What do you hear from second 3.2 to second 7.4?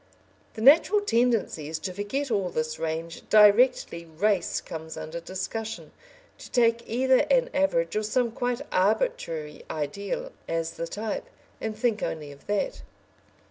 directly "race" comes under discussion, to take either